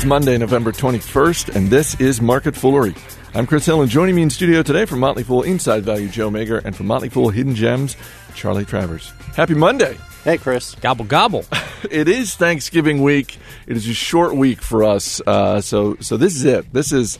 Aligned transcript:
It's 0.00 0.06
Monday, 0.06 0.38
November 0.38 0.72
21st, 0.72 1.54
and 1.54 1.68
this 1.68 1.94
is 2.00 2.22
Market 2.22 2.56
Foolery. 2.56 2.94
I'm 3.34 3.46
Chris 3.46 3.66
Hill, 3.66 3.82
and 3.82 3.90
joining 3.90 4.14
me 4.14 4.22
in 4.22 4.30
studio 4.30 4.62
today 4.62 4.86
from 4.86 4.98
Motley 4.98 5.24
Fool 5.24 5.42
Inside 5.42 5.82
Value, 5.82 6.08
Joe 6.08 6.30
Magyar, 6.30 6.56
and 6.64 6.74
from 6.74 6.86
Motley 6.86 7.10
Fool 7.10 7.28
Hidden 7.28 7.54
Gems, 7.54 7.98
Charlie 8.34 8.64
Travers. 8.64 9.12
Happy 9.36 9.52
Monday! 9.52 9.98
Hey, 10.24 10.38
Chris. 10.38 10.74
Gobble, 10.76 11.04
gobble. 11.04 11.44
it 11.90 12.08
is 12.08 12.34
Thanksgiving 12.34 13.02
week. 13.02 13.36
It 13.66 13.76
is 13.76 13.86
a 13.86 13.92
short 13.92 14.34
week 14.34 14.62
for 14.62 14.84
us, 14.84 15.20
uh, 15.26 15.60
so 15.60 15.98
so 16.00 16.16
this 16.16 16.34
is 16.34 16.46
it. 16.46 16.72
This 16.72 16.92
is 16.92 17.18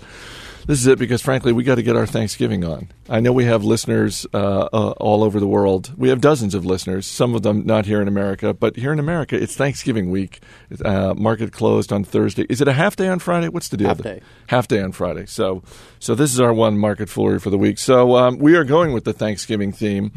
this 0.71 0.81
is 0.83 0.87
it 0.87 1.01
because, 1.01 1.21
frankly, 1.21 1.53
we 1.53 1.65
got 1.65 1.75
to 1.75 1.83
get 1.83 1.97
our 1.97 2.07
Thanksgiving 2.07 2.65
on. 2.65 2.89
I 3.09 3.19
know 3.19 3.33
we 3.33 3.45
have 3.45 3.65
listeners 3.65 4.25
uh, 4.33 4.69
uh, 4.73 4.91
all 4.99 5.25
over 5.25 5.41
the 5.41 5.47
world. 5.49 5.93
We 5.97 6.11
have 6.11 6.21
dozens 6.21 6.55
of 6.55 6.65
listeners, 6.65 7.07
some 7.07 7.35
of 7.35 7.43
them 7.43 7.67
not 7.67 7.87
here 7.87 8.01
in 8.01 8.07
America, 8.07 8.55
but 8.55 8.77
here 8.77 8.93
in 8.93 9.01
America, 9.01 9.35
it's 9.35 9.57
Thanksgiving 9.57 10.11
week. 10.11 10.39
Uh, 10.85 11.13
market 11.15 11.53
closed 11.53 11.93
on 11.93 12.05
Thursday. 12.05 12.47
Is 12.49 12.61
it 12.61 12.69
a 12.69 12.73
half 12.73 12.95
day 12.95 13.09
on 13.09 13.19
Friday? 13.19 13.49
What's 13.49 13.69
the 13.69 13.79
deal? 13.79 13.89
Half 13.89 13.99
day. 13.99 14.21
Half 14.47 14.69
day 14.69 14.81
on 14.81 14.93
Friday. 14.93 15.27
So, 15.27 15.65
so 15.99 16.15
this 16.15 16.33
is 16.33 16.39
our 16.39 16.53
one 16.53 16.79
market 16.79 17.09
foolery 17.09 17.41
for 17.41 17.51
the 17.51 17.59
week. 17.59 17.77
So 17.77 18.15
um, 18.15 18.39
we 18.39 18.55
are 18.55 18.63
going 18.65 18.93
with 18.93 19.03
the 19.03 19.13
Thanksgiving 19.13 19.73
theme. 19.73 20.13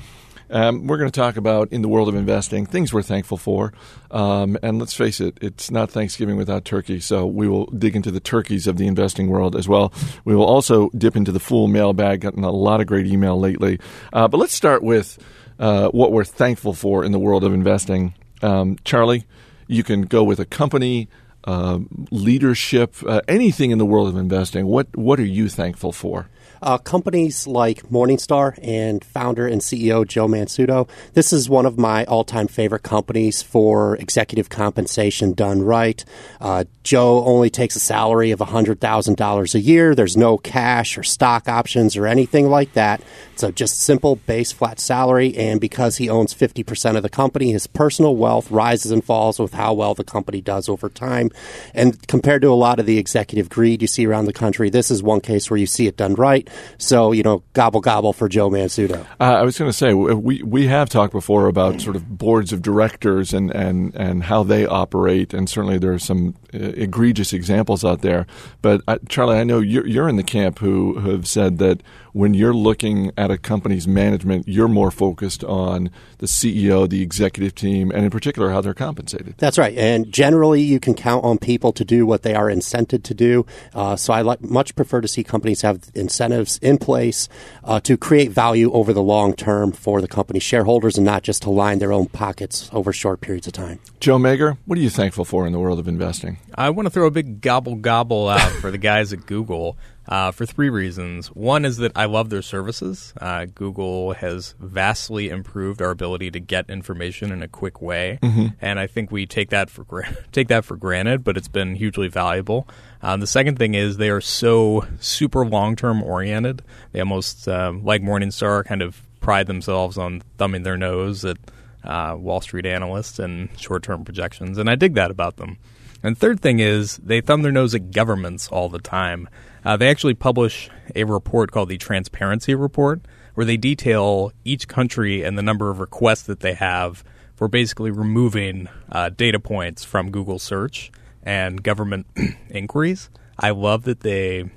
Um, 0.54 0.86
we're 0.86 1.00
going 1.00 1.10
to 1.10 1.20
talk 1.20 1.36
about 1.36 1.74
in 1.74 1.82
the 1.82 1.88
world 1.88 2.08
of 2.08 2.14
investing 2.14 2.68
things 2.68 2.94
we're 2.94 3.02
thankful 3.02 3.38
for, 3.38 3.74
um, 4.12 4.56
and 4.62 4.78
let's 4.78 4.94
face 4.94 5.20
it, 5.20 5.36
it's 5.42 5.72
not 5.72 5.90
Thanksgiving 5.90 6.38
without 6.38 6.64
turkey. 6.64 7.00
So 7.00 7.26
we 7.26 7.48
will 7.48 7.66
dig 7.66 7.96
into 7.96 8.12
the 8.12 8.20
turkeys 8.20 8.68
of 8.68 8.78
the 8.78 8.86
investing 8.86 9.30
world 9.30 9.56
as 9.56 9.68
well. 9.68 9.92
We 10.26 10.36
will 10.36 10.46
also 10.46 10.92
dip 10.92 11.16
into 11.16 11.32
the 11.32 11.40
Fool 11.40 11.68
mailbag. 11.68 12.22
Gotten 12.22 12.44
a 12.44 12.52
lot 12.52 12.82
of 12.82 12.88
great 12.88 13.08
email 13.08 13.40
lately, 13.40 13.80
uh, 14.14 14.28
but 14.28 14.38
let's 14.38 14.54
start 14.54 14.84
with 14.84 15.18
uh, 15.58 15.90
what 15.90 16.12
we're 16.12 16.24
thankful 16.24 16.76
for 16.76 17.04
in 17.04 17.12
the 17.12 17.20
world 17.20 17.44
of 17.44 17.52
investing. 17.52 18.14
Um, 18.44 18.78
Charlie, 18.84 19.26
you 19.68 19.84
can 19.84 20.04
go 20.04 20.24
with 20.24 20.40
a 20.40 20.46
company. 20.46 21.10
Uh, 21.46 21.80
leadership, 22.10 22.96
uh, 23.06 23.20
anything 23.28 23.72
in 23.72 23.78
the 23.78 23.86
world 23.86 24.08
of 24.08 24.16
investing. 24.16 24.66
What 24.66 24.96
what 24.96 25.20
are 25.20 25.26
you 25.26 25.50
thankful 25.50 25.92
for? 25.92 26.30
Uh, 26.64 26.78
companies 26.78 27.46
like 27.46 27.84
Morningstar 27.90 28.58
and 28.64 29.04
founder 29.04 29.46
and 29.46 29.60
CEO 29.60 30.08
Joe 30.08 30.30
Mansueto, 30.30 30.88
This 31.14 31.34
is 31.34 31.50
one 31.50 31.66
of 31.66 31.78
my 31.78 32.06
all 32.06 32.24
time 32.24 32.48
favorite 32.48 32.84
companies 32.84 33.42
for 33.42 33.98
executive 33.98 34.48
compensation 34.48 35.34
done 35.34 35.62
right. 35.62 36.06
Uh, 36.40 36.64
Joe 36.84 37.22
only 37.26 37.50
takes 37.50 37.76
a 37.76 37.82
salary 37.82 38.32
of 38.32 38.40
$100,000 38.40 39.56
a 39.56 39.60
year. 39.60 39.94
There's 39.94 40.16
no 40.16 40.38
cash 40.38 40.98
or 40.98 41.04
stock 41.04 41.50
options 41.50 41.98
or 41.98 42.08
anything 42.08 42.50
like 42.50 42.72
that. 42.74 43.02
So 43.36 43.52
just 43.52 43.82
simple 43.82 44.16
base 44.16 44.54
flat 44.54 44.80
salary. 44.80 45.36
And 45.36 45.60
because 45.60 45.98
he 45.98 46.10
owns 46.10 46.34
50% 46.34 46.96
of 46.96 47.04
the 47.04 47.10
company, 47.10 47.52
his 47.52 47.68
personal 47.68 48.16
wealth 48.16 48.50
rises 48.50 48.92
and 48.92 49.04
falls 49.04 49.38
with 49.38 49.54
how 49.54 49.74
well 49.74 49.96
the 49.96 50.04
company 50.06 50.40
does 50.40 50.70
over 50.70 50.88
time. 50.88 51.30
And 51.74 52.08
compared 52.08 52.42
to 52.44 52.50
a 52.50 52.56
lot 52.56 52.80
of 52.80 52.86
the 52.86 52.98
executive 52.98 53.50
greed 53.50 53.82
you 53.82 53.88
see 53.88 54.06
around 54.06 54.26
the 54.26 54.34
country, 54.34 54.70
this 54.70 54.90
is 54.90 55.04
one 55.04 55.20
case 55.20 55.50
where 55.50 55.58
you 55.58 55.66
see 55.66 55.88
it 55.88 55.98
done 55.98 56.16
right. 56.16 56.48
So, 56.78 57.12
you 57.12 57.24
know, 57.24 57.44
gobble 57.54 57.82
gobble 57.82 58.14
for 58.14 58.30
Joe 58.30 58.50
Mansueto. 58.50 59.06
Uh, 59.20 59.24
I 59.24 59.42
was 59.44 59.58
going 59.58 59.70
to 59.70 59.78
say 59.78 59.94
we 59.94 60.42
we 60.44 60.68
have 60.68 60.90
talked 60.90 61.14
before 61.14 61.48
about 61.48 61.82
sort 61.82 61.96
of 61.96 62.18
boards 62.18 62.54
of 62.54 62.62
directors 62.62 63.34
and 63.34 63.52
and 63.52 63.96
and 63.96 64.24
how 64.24 64.44
they 64.44 64.66
operate, 64.66 65.34
and 65.34 65.50
certainly 65.50 65.78
there 65.78 65.94
are 65.94 66.00
some 66.00 66.36
uh, 66.54 66.58
egregious 66.58 67.34
examples 67.34 67.84
out 67.84 68.02
there. 68.02 68.26
But 68.62 68.82
uh, 68.88 68.98
Charlie, 69.10 69.38
I 69.38 69.44
know 69.44 69.60
you're, 69.60 69.88
you're 69.88 70.10
in 70.10 70.16
the 70.16 70.24
camp 70.24 70.60
who 70.60 71.00
have 71.00 71.28
said 71.28 71.58
that 71.60 71.82
when 72.14 72.34
you're 72.34 72.54
looking 72.54 73.12
at 73.18 73.32
a 73.32 73.38
company's 73.38 73.88
management, 73.88 74.48
you're 74.48 74.68
more 74.68 74.92
focused 74.92 75.44
on 75.44 75.90
the 76.20 76.28
CEO, 76.28 76.88
the 76.88 77.02
executive 77.02 77.56
team, 77.56 77.92
and 77.92 78.06
in 78.06 78.12
particular 78.12 78.52
how 78.52 78.62
they're 78.62 78.74
compensated. 78.74 79.36
That's 79.38 79.58
right. 79.58 79.76
And 79.78 80.12
generally, 80.12 80.62
you 80.62 80.80
can 80.80 80.94
count 80.94 81.26
on 81.26 81.40
people 81.40 81.74
to 81.74 81.84
do 81.84 82.06
what 82.06 82.22
they 82.22 82.36
are 82.36 82.48
incented 82.48 83.04
to 83.04 83.14
do. 83.14 83.46
Uh, 83.74 83.96
so 83.96 84.14
I 84.14 84.22
like, 84.22 84.42
much 84.42 84.76
prefer 84.76 85.02
to 85.02 85.08
see 85.08 85.24
companies 85.24 85.62
have 85.62 85.92
incentives 85.96 86.60
in 86.60 86.78
place 86.78 87.28
uh, 87.64 87.80
to 87.82 87.98
create 87.98 88.32
value 88.32 88.72
over 88.72 88.94
the 88.94 89.02
long 89.02 89.34
term 89.34 89.72
for 89.72 90.00
the 90.00 90.08
company 90.08 90.40
shareholders 90.40 90.98
and 90.98 91.06
not 91.06 91.24
just 91.24 91.42
to 91.44 91.50
line 91.50 91.80
their 91.80 91.92
own 91.92 92.06
pockets 92.06 92.70
over 92.72 92.94
short 92.94 93.22
periods 93.22 93.48
of 93.48 93.54
time. 93.54 93.80
Joe 94.00 94.20
Magyar, 94.20 94.58
what 94.66 94.78
are 94.78 94.82
you 94.82 94.90
thankful 94.90 95.26
for 95.26 95.48
in 95.48 95.54
the 95.54 95.60
world 95.60 95.80
of 95.80 95.88
investing? 95.88 96.38
I 96.54 96.70
want 96.70 96.86
to 96.86 96.90
throw 96.92 97.08
a 97.08 97.12
big 97.12 97.42
gobble 97.42 97.76
gobble 97.76 98.30
out 98.30 98.52
for 98.62 98.70
the 98.70 98.78
guys 98.78 99.12
at 99.12 99.26
Google 99.26 99.78
uh, 100.08 100.32
for 100.32 100.46
three 100.46 100.70
reasons. 100.70 101.28
One 101.28 101.66
is 101.66 101.78
that 101.78 101.92
I 101.96 102.06
love 102.06 102.30
their 102.30 102.42
services. 102.42 103.14
Uh, 103.20 103.46
Google 103.46 104.14
has 104.14 104.56
vastly 104.60 105.30
improved 105.30 105.82
our 105.82 105.92
ability 105.92 106.32
to 106.32 106.40
get 106.40 106.70
information 106.70 107.32
in 107.32 107.42
a 107.42 107.48
quick 107.48 107.82
way, 107.82 108.20
mm-hmm. 108.22 108.48
and 108.62 108.80
I 108.80 108.88
think 108.88 109.12
we 109.12 109.26
take 109.26 109.50
that 109.52 109.70
for 109.70 109.84
gra- 109.84 110.16
take 110.32 110.50
that 110.50 110.66
for 110.66 110.76
granted. 110.76 111.24
But 111.24 111.38
it's 111.38 111.48
been 111.48 111.76
hugely 111.76 112.08
valuable. 112.08 112.68
Um, 113.02 113.20
the 113.20 113.28
second 113.28 113.58
thing 113.58 113.76
is 113.76 113.98
they 113.98 114.10
are 114.10 114.22
so 114.22 114.86
super 115.00 115.46
long 115.46 115.76
term 115.76 116.04
oriented. 116.04 116.64
They 116.92 117.00
almost 117.00 117.48
uh, 117.48 117.74
like 117.82 118.02
Morningstar 118.02 118.66
kind 118.66 118.82
of 118.82 119.02
pride 119.20 119.48
themselves 119.48 119.98
on 119.98 120.22
thumbing 120.38 120.64
their 120.64 120.78
nose 120.78 121.24
at 121.24 121.38
uh, 121.84 122.16
Wall 122.18 122.42
Street 122.42 122.66
analysts 122.66 123.20
and 123.20 123.50
short 123.60 123.84
term 123.84 124.04
projections, 124.04 124.58
and 124.58 124.70
I 124.70 124.76
dig 124.76 124.96
that 124.96 125.12
about 125.12 125.38
them. 125.38 125.58
And 126.04 126.18
third 126.18 126.42
thing 126.42 126.60
is 126.60 126.98
they 126.98 127.22
thumb 127.22 127.42
their 127.42 127.52
nose 127.52 127.74
at 127.74 127.92
governments 127.92 128.50
all 128.50 128.70
the 128.70 128.80
time. 128.80 129.30
Uh, 129.64 129.78
they 129.78 129.90
actually 129.90 130.14
publish 130.14 130.70
a 130.96 131.06
report 131.06 131.52
called 131.52 131.70
the 131.70 131.78
Transparency 131.78 132.54
Report, 132.54 133.02
where 133.36 133.46
they 133.46 133.58
detail 133.58 134.34
each 134.44 134.68
country 134.68 135.24
and 135.24 135.38
the 135.38 135.42
number 135.42 135.70
of 135.70 135.80
requests 135.80 136.24
that 136.24 136.42
they 136.42 136.54
have 136.54 137.04
for 137.34 137.48
basically 137.48 137.90
removing 137.90 138.68
uh, 138.92 139.10
data 139.10 139.40
points 139.40 139.84
from 139.84 140.12
Google 140.12 140.40
search 140.40 140.92
and 141.24 141.64
government 141.64 142.06
inquiries. 142.50 143.10
I 143.40 143.52
love 143.52 143.84
that 143.84 144.02
they 144.02 144.50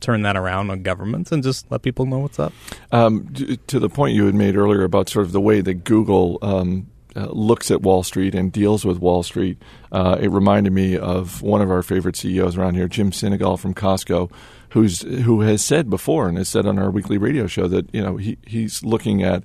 turn 0.00 0.22
that 0.22 0.36
around 0.36 0.70
on 0.70 0.82
governments 0.82 1.30
and 1.30 1.42
just 1.42 1.70
let 1.70 1.82
people 1.82 2.06
know 2.06 2.18
what's 2.18 2.38
up. 2.38 2.52
Um, 2.90 3.32
to 3.66 3.78
the 3.78 3.88
point 3.88 4.14
you 4.14 4.26
had 4.26 4.34
made 4.34 4.56
earlier 4.56 4.82
about 4.82 5.08
sort 5.08 5.26
of 5.26 5.32
the 5.32 5.40
way 5.40 5.60
that 5.60 5.84
Google 5.84 6.38
um, 6.42 6.88
uh, 7.16 7.26
looks 7.30 7.70
at 7.70 7.82
Wall 7.82 8.02
Street 8.02 8.34
and 8.34 8.52
deals 8.52 8.84
with 8.84 8.98
Wall 8.98 9.22
Street, 9.22 9.60
uh, 9.92 10.18
it 10.20 10.30
reminded 10.30 10.72
me 10.72 10.96
of 10.96 11.42
one 11.42 11.60
of 11.60 11.70
our 11.70 11.82
favorite 11.82 12.16
CEOs 12.16 12.56
around 12.56 12.74
here, 12.74 12.88
Jim 12.88 13.10
Sinegal 13.10 13.58
from 13.58 13.74
Costco, 13.74 14.30
who's 14.70 15.02
who 15.02 15.40
has 15.40 15.64
said 15.64 15.90
before 15.90 16.28
and 16.28 16.38
has 16.38 16.48
said 16.48 16.66
on 16.66 16.78
our 16.78 16.90
weekly 16.90 17.18
radio 17.18 17.46
show 17.46 17.66
that 17.68 17.92
you 17.92 18.02
know 18.02 18.16
he, 18.16 18.38
he's 18.46 18.84
looking 18.84 19.22
at 19.22 19.42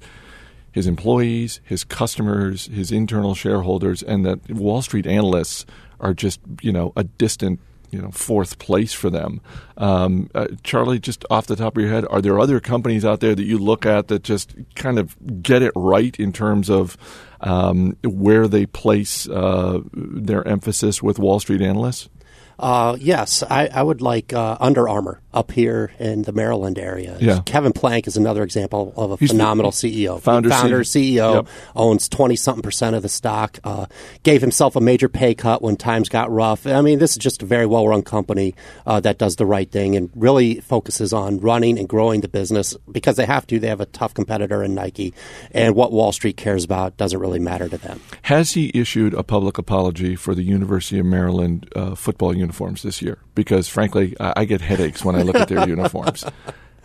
his 0.71 0.87
employees, 0.87 1.61
his 1.63 1.83
customers, 1.83 2.67
his 2.67 2.91
internal 2.91 3.33
shareholders, 3.33 4.03
and 4.03 4.25
that 4.25 4.49
Wall 4.51 4.81
Street 4.81 5.07
analysts 5.07 5.65
are 5.99 6.13
just 6.13 6.39
you 6.61 6.71
know 6.71 6.93
a 6.95 7.03
distant 7.03 7.59
you 7.95 8.01
know 8.01 8.11
fourth 8.11 8.59
place 8.59 8.93
for 8.93 9.09
them. 9.09 9.41
Um, 9.77 10.29
uh, 10.35 10.47
Charlie, 10.63 10.99
just 10.99 11.23
off 11.29 11.47
the 11.47 11.55
top 11.55 11.77
of 11.77 11.81
your 11.81 11.91
head, 11.91 12.05
are 12.09 12.21
there 12.21 12.39
other 12.39 12.59
companies 12.59 13.05
out 13.05 13.21
there 13.21 13.33
that 13.33 13.43
you 13.43 13.57
look 13.57 13.85
at 13.85 14.09
that 14.09 14.23
just 14.23 14.53
kind 14.75 14.99
of 14.99 15.15
get 15.41 15.61
it 15.61 15.71
right 15.75 16.17
in 16.19 16.33
terms 16.33 16.69
of 16.69 16.97
um, 17.41 17.97
where 18.03 18.47
they 18.47 18.65
place 18.65 19.29
uh, 19.29 19.79
their 19.93 20.45
emphasis 20.47 21.01
with 21.01 21.19
Wall 21.19 21.39
Street 21.39 21.61
analysts? 21.61 22.09
Uh, 22.57 22.95
yes, 22.99 23.43
I, 23.43 23.67
I, 23.67 23.83
would 23.83 24.01
like 24.01 24.31
uh, 24.31 24.57
Under 24.59 24.87
Armour 24.87 25.21
up 25.33 25.51
here 25.51 25.91
in 25.99 26.21
the 26.21 26.31
Maryland 26.31 26.79
area. 26.79 27.17
Yeah. 27.19 27.41
Kevin 27.45 27.73
Plank 27.73 28.07
is 28.07 28.15
another 28.15 28.43
example 28.43 28.93
of 28.95 29.11
a 29.11 29.17
He's 29.17 29.31
phenomenal 29.31 29.71
CEO. 29.71 30.21
Founder, 30.21 30.49
founder 30.49 30.79
CEO, 30.81 31.15
CEO 31.15 31.35
yep. 31.35 31.47
owns 31.75 32.07
20 32.07 32.37
something 32.37 32.61
percent 32.63 32.95
of 32.95 33.01
the 33.01 33.09
stock, 33.09 33.59
uh, 33.65 33.87
gave 34.23 34.39
himself 34.39 34.77
a 34.77 34.81
major 34.81 35.09
pay 35.09 35.35
cut 35.35 35.61
when 35.61 35.75
times 35.75 36.07
got 36.07 36.31
rough. 36.31 36.65
I 36.65 36.81
mean, 36.81 36.99
this 36.99 37.11
is 37.11 37.17
just 37.17 37.43
a 37.43 37.45
very 37.45 37.65
well 37.65 37.87
run 37.87 38.03
company 38.03 38.55
uh, 38.85 39.01
that 39.01 39.17
does 39.17 39.35
the 39.35 39.45
right 39.45 39.69
thing 39.69 39.97
and 39.97 40.09
really 40.15 40.61
focuses 40.61 41.11
on 41.11 41.39
running 41.39 41.77
and 41.77 41.89
growing 41.89 42.21
the 42.21 42.29
business 42.29 42.75
because 42.89 43.17
they 43.17 43.25
have 43.25 43.45
to. 43.47 43.59
They 43.59 43.67
have 43.67 43.81
a 43.81 43.85
tough 43.85 44.13
competitor 44.13 44.63
in 44.63 44.73
Nike, 44.73 45.13
and 45.51 45.75
what 45.75 45.91
Wall 45.91 46.13
Street 46.13 46.37
cares 46.37 46.63
about 46.63 46.95
doesn't 46.95 47.19
really 47.19 47.39
matter 47.39 47.67
to 47.67 47.77
them. 47.77 47.99
Has 48.23 48.53
he 48.53 48.71
issued 48.73 49.13
a 49.13 49.23
public 49.23 49.57
apology 49.57 50.15
for 50.15 50.33
the 50.33 50.43
University 50.43 50.99
of 50.99 51.05
Maryland 51.05 51.69
uh, 51.75 51.95
football 51.95 52.33
uniforms 52.45 52.83
this 52.83 53.01
year? 53.01 53.17
Because 53.33 53.67
frankly, 53.67 54.15
I, 54.19 54.33
I 54.37 54.45
get 54.45 54.61
headaches 54.61 55.03
when 55.03 55.15
I 55.15 55.23
look 55.23 55.35
at 55.35 55.47
their 55.49 55.67
uniforms. 55.75 56.23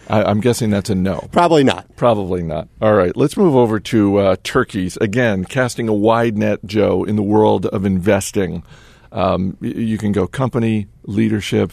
I, 0.08 0.30
am 0.30 0.40
guessing 0.40 0.70
that's 0.70 0.90
a 0.90 0.94
no. 0.94 1.28
Probably 1.30 1.62
not. 1.62 1.94
Probably 1.96 2.42
not. 2.42 2.68
All 2.80 2.94
right, 2.94 3.16
let's 3.16 3.36
move 3.36 3.54
over 3.54 3.78
to 3.78 4.16
uh, 4.16 4.36
turkeys. 4.42 4.96
Again, 4.96 5.44
casting 5.44 5.88
a 5.88 5.94
wide 5.94 6.36
net, 6.36 6.64
Joe, 6.64 7.04
in 7.04 7.16
the 7.16 7.22
world 7.22 7.66
of 7.66 7.84
investing. 7.84 8.64
Um, 9.12 9.56
you 9.60 9.98
can 9.98 10.12
go 10.12 10.26
company, 10.26 10.86
leadership, 11.04 11.72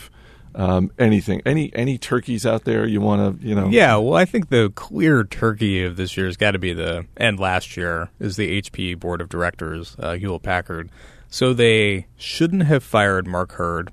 um, 0.56 0.92
anything. 0.98 1.42
Any 1.46 1.74
any 1.76 1.98
turkeys 1.98 2.46
out 2.46 2.64
there 2.64 2.86
you 2.86 3.00
want 3.00 3.42
to, 3.42 3.48
you 3.48 3.56
know? 3.56 3.68
Yeah, 3.68 3.96
well, 3.98 4.16
I 4.16 4.26
think 4.26 4.50
the 4.50 4.72
clear 4.76 5.24
turkey 5.24 5.84
of 5.84 5.98
this 5.98 6.18
year 6.18 6.26
has 6.26 6.38
got 6.38 6.52
to 6.52 6.60
be 6.60 6.74
the, 6.74 7.06
and 7.16 7.40
last 7.40 7.78
year, 7.78 8.10
is 8.20 8.38
the 8.38 8.62
HP 8.62 9.00
board 9.00 9.22
of 9.22 9.30
directors, 9.30 9.96
uh, 10.00 10.14
Hewlett 10.14 10.44
Packard. 10.44 10.90
So 11.30 11.54
they 11.54 12.08
shouldn't 12.18 12.64
have 12.64 12.84
fired 12.84 13.28
Mark 13.28 13.54
Hurd. 13.54 13.92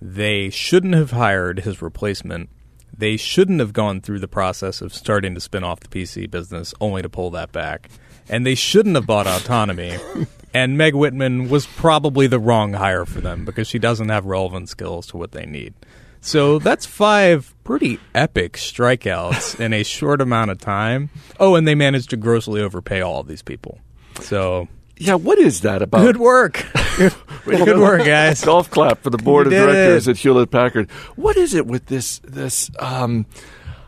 They 0.00 0.50
shouldn't 0.50 0.94
have 0.94 1.12
hired 1.12 1.60
his 1.60 1.82
replacement. 1.82 2.50
They 2.96 3.16
shouldn't 3.16 3.60
have 3.60 3.72
gone 3.72 4.00
through 4.00 4.20
the 4.20 4.28
process 4.28 4.80
of 4.80 4.94
starting 4.94 5.34
to 5.34 5.40
spin 5.40 5.64
off 5.64 5.80
the 5.80 5.88
PC 5.88 6.30
business 6.30 6.74
only 6.80 7.02
to 7.02 7.08
pull 7.08 7.30
that 7.30 7.52
back. 7.52 7.90
And 8.28 8.44
they 8.44 8.54
shouldn't 8.54 8.96
have 8.96 9.06
bought 9.06 9.26
Autonomy. 9.26 9.96
And 10.54 10.78
Meg 10.78 10.94
Whitman 10.94 11.50
was 11.50 11.66
probably 11.66 12.26
the 12.26 12.38
wrong 12.38 12.72
hire 12.72 13.04
for 13.04 13.20
them 13.20 13.44
because 13.44 13.68
she 13.68 13.78
doesn't 13.78 14.08
have 14.08 14.24
relevant 14.24 14.68
skills 14.68 15.06
to 15.08 15.16
what 15.16 15.32
they 15.32 15.44
need. 15.44 15.74
So 16.20 16.58
that's 16.58 16.86
five 16.86 17.54
pretty 17.64 18.00
epic 18.14 18.54
strikeouts 18.54 19.60
in 19.60 19.72
a 19.72 19.82
short 19.82 20.20
amount 20.20 20.50
of 20.50 20.58
time. 20.58 21.10
Oh, 21.38 21.54
and 21.54 21.68
they 21.68 21.74
managed 21.74 22.10
to 22.10 22.16
grossly 22.16 22.60
overpay 22.60 23.00
all 23.02 23.20
of 23.20 23.28
these 23.28 23.42
people. 23.42 23.78
So 24.20 24.68
Yeah, 24.98 25.14
what 25.14 25.38
is 25.38 25.60
that 25.62 25.82
about? 25.82 26.00
good 26.00 26.16
work. 26.16 26.64
Good, 26.98 27.64
good 27.64 27.78
work, 27.78 28.04
guys. 28.04 28.44
Golf 28.44 28.68
clap 28.70 29.02
for 29.02 29.10
the 29.10 29.18
board 29.18 29.46
of 29.46 29.52
directors 29.52 30.08
it. 30.08 30.10
at 30.10 30.16
Hewlett 30.18 30.50
Packard. 30.50 30.90
What 31.14 31.36
is 31.36 31.54
it 31.54 31.64
with 31.64 31.86
this 31.86 32.18
this 32.18 32.70
um 32.80 33.24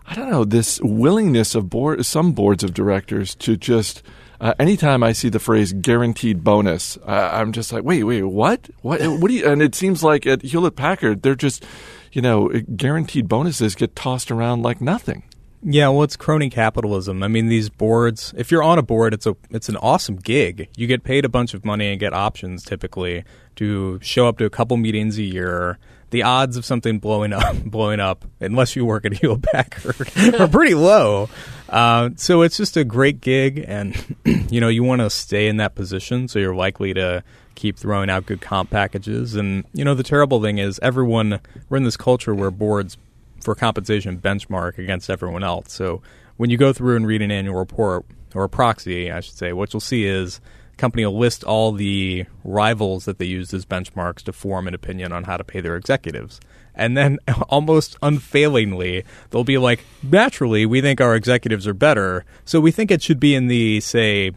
I 0.07 0.15
don't 0.15 0.31
know, 0.31 0.45
this 0.45 0.81
willingness 0.81 1.55
of 1.55 1.69
board 1.69 2.07
some 2.07 2.33
boards 2.33 2.65
of 2.65 2.73
directors 2.73 3.35
to 3.37 3.57
just 3.57 4.03
uh, 4.41 4.55
anytime 4.59 5.03
I 5.03 5.13
see 5.13 5.29
the 5.29 5.39
phrase 5.39 5.73
"guaranteed 5.73 6.43
bonus," 6.43 6.97
I, 7.07 7.41
I'm 7.41 7.53
just 7.53 7.73
like, 7.73 7.85
"Wait, 7.85 8.05
wait, 8.05 8.23
what? 8.23 8.71
What? 8.81 9.01
What 9.03 9.29
do 9.29 9.35
you?" 9.35 9.47
And 9.47 9.61
it 9.61 9.75
seems 9.75 10.03
like 10.03 10.27
at 10.27 10.43
Hewlett 10.43 10.77
Packard, 10.77 11.23
they're 11.23 11.35
just, 11.35 11.65
you 12.13 12.23
know, 12.23 12.49
guaranteed 12.75 13.29
bonuses 13.29 13.75
get 13.75 13.95
tossed 13.95 14.31
around 14.31 14.63
like 14.63 14.81
nothing. 14.81 15.25
Yeah, 15.63 15.89
well, 15.89 16.05
it's 16.05 16.17
crony 16.17 16.49
capitalism. 16.49 17.23
I 17.23 17.29
mean, 17.29 17.49
these 17.49 17.69
boards. 17.69 18.33
If 18.37 18.51
you're 18.51 18.63
on 18.63 18.79
a 18.79 18.83
board, 18.83 19.13
it's 19.13 19.27
a 19.27 19.37
it's 19.51 19.69
an 19.69 19.77
awesome 19.77 20.17
gig. 20.17 20.69
You 20.77 20.87
get 20.87 21.05
paid 21.05 21.25
a 21.25 21.29
bunch 21.29 21.53
of 21.53 21.65
money 21.65 21.91
and 21.91 22.01
get 22.01 22.15
options 22.15 22.65
typically 22.65 23.25
to 23.57 23.99
show 24.01 24.27
up 24.27 24.39
to 24.39 24.47
a 24.47 24.51
couple 24.51 24.77
meetings 24.79 25.19
a 25.19 25.23
year. 25.23 25.79
The 26.11 26.23
odds 26.23 26.57
of 26.57 26.65
something 26.65 26.99
blowing 26.99 27.33
up, 27.35 27.63
blowing 27.63 28.01
up, 28.01 28.25
unless 28.41 28.75
you 28.75 28.87
work 28.87 29.05
at 29.05 29.13
Hewlett 29.19 29.43
Packard, 29.43 30.41
are 30.41 30.49
pretty 30.49 30.75
low. 30.75 31.29
Uh, 31.69 32.11
so 32.17 32.41
it's 32.43 32.57
just 32.57 32.77
a 32.79 32.85
great 32.85 33.21
gig, 33.21 33.63
and 33.69 34.17
you 34.51 34.63
know 34.63 34.69
you 34.69 34.83
want 34.83 35.03
to 35.03 35.11
stay 35.11 35.47
in 35.47 35.59
that 35.59 35.75
position, 35.75 36.27
so 36.27 36.39
you're 36.39 36.55
likely 36.55 36.95
to 36.95 37.23
keep 37.55 37.77
throwing 37.77 38.09
out 38.09 38.25
good 38.25 38.41
comp 38.41 38.71
packages. 38.71 39.35
And 39.35 39.65
you 39.75 39.85
know 39.85 39.95
the 39.95 40.03
terrible 40.03 40.43
thing 40.43 40.57
is 40.57 40.81
everyone 40.83 41.39
we're 41.69 41.77
in 41.77 41.85
this 41.85 41.99
culture 41.99 42.35
where 42.35 42.51
boards 42.51 42.97
for 43.41 43.55
compensation 43.55 44.19
benchmark 44.19 44.79
against 44.79 45.11
everyone 45.11 45.43
else. 45.45 45.73
So 45.73 46.03
when 46.37 46.51
you 46.51 46.57
go 46.57 46.73
through 46.73 46.97
and 46.97 47.07
read 47.07 47.23
an 47.23 47.31
annual 47.31 47.57
report 47.57 48.05
or 48.35 48.45
a 48.45 48.49
proxy, 48.49 49.11
I 49.11 49.21
should 49.21 49.37
say, 49.37 49.53
what 49.53 49.73
you'll 49.73 49.81
see 49.81 50.05
is 50.05 50.41
the 50.71 50.77
company 50.77 51.05
will 51.05 51.19
list 51.19 51.45
all 51.45 51.73
the 51.73 52.27
rivals 52.45 53.05
that 53.07 53.19
they 53.19 53.27
used 53.27 53.53
as 53.55 53.65
benchmarks 53.67 54.23
to 54.25 54.33
form 54.33 54.67
an 54.69 54.75
opinion 54.75 55.13
on 55.13 55.25
how 55.25 55.37
to 55.37 55.45
pay 55.45 55.61
their 55.61 55.77
executives. 55.77 56.41
And 56.75 56.97
then 56.97 57.19
almost 57.49 57.97
unfailingly, 58.03 59.05
they'll 59.31 59.45
be 59.45 59.59
like, 59.59 59.85
naturally, 60.03 60.65
we 60.67 60.81
think 60.81 61.01
our 61.01 61.15
executives 61.17 61.67
are 61.67 61.75
better. 61.75 62.25
So 62.45 62.61
we 62.61 62.71
think 62.71 62.91
it 62.91 63.03
should 63.03 63.21
be 63.21 63.35
in 63.35 63.49
the, 63.49 63.81
say, 63.81 64.33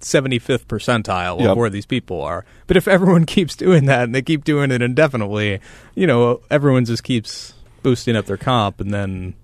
75th 0.00 0.64
percentile 0.66 1.34
of 1.36 1.40
Yep. 1.42 1.56
where 1.56 1.70
these 1.70 1.86
people 1.86 2.20
are. 2.22 2.44
But 2.66 2.76
if 2.76 2.88
everyone 2.96 3.24
keeps 3.26 3.54
doing 3.54 3.86
that 3.86 4.04
and 4.04 4.14
they 4.14 4.22
keep 4.22 4.44
doing 4.44 4.70
it 4.70 4.82
indefinitely, 4.82 5.60
you 5.94 6.06
know, 6.06 6.40
everyone 6.50 6.84
just 6.84 7.04
keeps 7.04 7.54
boosting 7.82 8.16
up 8.16 8.26
their 8.26 8.36
comp 8.36 8.80
and 8.80 8.92
then 8.92 9.34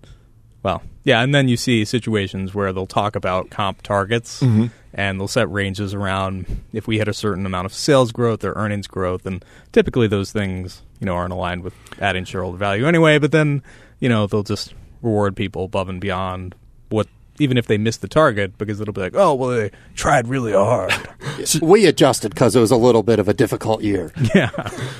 well, 0.63 0.83
yeah, 1.05 1.23
and 1.23 1.33
then 1.33 1.47
you 1.47 1.57
see 1.57 1.85
situations 1.85 2.53
where 2.53 2.73
they'll 2.73 2.87
talk 2.87 3.15
about 3.15 3.51
comp 3.51 3.83
targets 3.83 4.41
Mm-hmm. 4.43 4.67
and 4.95 5.21
they'll 5.21 5.29
set 5.29 5.49
ranges 5.51 5.95
around 5.95 6.63
if 6.73 6.89
we 6.89 6.99
hit 6.99 7.07
a 7.07 7.15
certain 7.15 7.47
amount 7.47 7.67
of 7.67 7.73
sales 7.75 8.11
growth 8.11 8.43
or 8.45 8.53
earnings 8.55 8.89
growth 8.89 9.27
and 9.27 9.45
typically 9.71 10.09
those 10.09 10.33
things, 10.33 10.83
you 10.99 11.07
know, 11.07 11.15
aren't 11.15 11.33
aligned 11.33 11.63
with 11.63 11.75
adding 12.01 12.25
shareholder 12.25 12.59
value 12.59 12.87
anyway, 12.87 13.19
but 13.19 13.31
then, 13.31 13.63
you 14.01 14.09
know, 14.09 14.27
they'll 14.27 14.43
just 14.43 14.75
reward 15.03 15.37
people 15.37 15.65
above 15.65 15.89
and 15.89 16.01
beyond 16.01 16.55
what 16.89 17.07
even 17.39 17.59
if 17.59 17.67
they 17.67 17.77
miss 17.79 17.99
the 17.99 18.09
target 18.09 18.57
because 18.59 18.81
it'll 18.81 18.95
be 18.95 19.03
like, 19.03 19.15
"Oh, 19.15 19.35
well 19.35 19.51
they 19.51 19.71
tried 19.95 20.27
really 20.27 20.53
hard." 20.53 20.93
We 21.61 21.85
adjusted 21.87 22.31
because 22.31 22.57
it 22.57 22.61
was 22.61 22.71
a 22.71 22.77
little 22.77 23.03
bit 23.03 23.19
of 23.19 23.29
a 23.29 23.35
difficult 23.35 23.83
year. 23.83 24.11
yeah. 24.35 24.49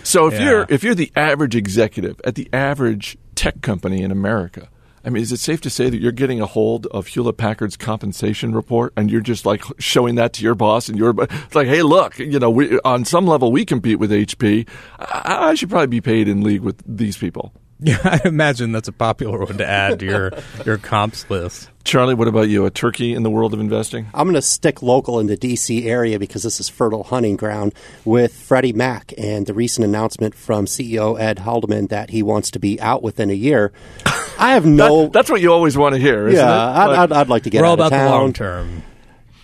So 0.05 0.27
if 0.27 0.35
Yeah. 0.35 0.45
you're 0.45 0.67
if 0.69 0.85
you're 0.85 0.95
the 0.95 1.11
average 1.17 1.57
executive 1.57 2.21
at 2.25 2.35
the 2.35 2.49
average 2.53 3.17
tech 3.37 3.63
company 3.63 4.03
in 4.03 4.11
America, 4.11 4.69
I 5.07 5.11
mean, 5.11 5.23
is 5.23 5.31
it 5.31 5.39
safe 5.39 5.61
to 5.61 5.71
say 5.71 5.89
that 5.89 6.01
you're 6.01 6.11
getting 6.11 6.41
a 6.41 6.47
hold 6.47 6.87
of 6.87 7.07
Hewlett 7.07 7.37
Packard's 7.37 7.77
compensation 7.77 8.53
report 8.53 8.93
and 8.97 9.09
you're 9.09 9.21
just 9.21 9.47
like 9.47 9.63
showing 9.79 10.17
that 10.17 10.33
to 10.33 10.43
your 10.43 10.57
boss 10.57 10.89
and 10.89 10.99
you're 10.99 11.13
like, 11.55 11.69
hey, 11.69 11.83
look, 11.83 12.19
you 12.19 12.41
know, 12.41 12.51
we, 12.51 12.81
on 12.81 13.05
some 13.05 13.25
level 13.25 13.53
we 13.53 13.65
compete 13.65 14.01
with 14.01 14.11
HP. 14.11 14.67
I, 14.99 15.51
I 15.51 15.55
should 15.55 15.71
probably 15.71 15.87
be 15.87 16.01
paid 16.01 16.27
in 16.27 16.43
league 16.43 16.63
with 16.63 16.83
these 16.85 17.17
people. 17.17 17.53
Yeah, 17.79 17.99
I 18.05 18.23
imagine 18.25 18.73
that's 18.73 18.89
a 18.89 18.93
popular 18.93 19.39
one 19.41 19.59
to 19.59 19.69
add 19.69 19.99
to 19.99 20.07
your 20.07 20.33
your 20.65 20.79
comps 20.79 21.29
list. 21.29 21.69
Charlie, 21.87 22.15
what 22.15 22.27
about 22.27 22.49
you? 22.49 22.67
A 22.67 22.71
turkey 22.71 23.15
in 23.15 23.23
the 23.23 23.31
world 23.31 23.55
of 23.55 23.61
investing? 23.61 24.09
I'm 24.13 24.27
going 24.27 24.35
to 24.35 24.43
stick 24.43 24.83
local 24.83 25.21
in 25.21 25.29
the 25.29 25.37
D.C. 25.37 25.89
area 25.89 26.19
because 26.19 26.43
this 26.43 26.59
is 26.59 26.69
fertile 26.69 27.05
hunting 27.05 27.37
ground 27.37 27.75
with 28.05 28.35
Freddie 28.35 28.73
Mac 28.73 29.15
and 29.17 29.47
the 29.47 29.55
recent 29.55 29.85
announcement 29.85 30.35
from 30.35 30.67
CEO 30.67 31.19
Ed 31.19 31.39
Haldeman 31.39 31.87
that 31.91 32.11
he 32.11 32.25
wants 32.25 32.51
to 32.51 32.59
be 32.59 32.81
out 32.81 33.05
within 33.05 33.31
a 33.31 33.35
year. 33.35 33.73
I 34.05 34.55
have 34.55 34.67
no. 34.67 35.05
That- 35.05 35.13
that's 35.13 35.31
what 35.31 35.41
you 35.41 35.53
always 35.53 35.79
want 35.79 35.95
to 35.95 36.01
hear, 36.01 36.27
isn't 36.27 36.45
yeah, 36.45 36.87
it? 36.89 36.91
I'd, 36.91 36.99
I'd, 36.99 37.13
I'd 37.13 37.29
like 37.29 37.45
to 37.45 37.51
get 37.51 37.61
We're 37.61 37.69
all 37.69 37.75
out 37.75 37.81
of 37.81 37.87
about 37.87 38.05
the 38.05 38.11
long 38.11 38.33
term. 38.33 38.83